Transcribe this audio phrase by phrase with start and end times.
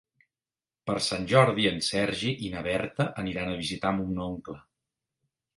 [0.89, 4.61] Per Sant Jordi en Sergi i na Berta aniran a visitar mon oncle.